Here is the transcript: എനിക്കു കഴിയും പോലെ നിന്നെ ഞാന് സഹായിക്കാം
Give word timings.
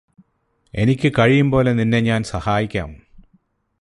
എനിക്കു 0.73 1.09
കഴിയും 1.19 1.51
പോലെ 1.51 1.73
നിന്നെ 1.73 1.99
ഞാന് 1.99 2.23
സഹായിക്കാം 2.23 2.89